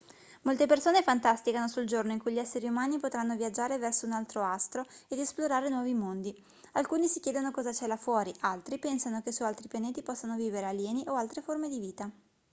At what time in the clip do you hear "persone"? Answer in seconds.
0.65-1.03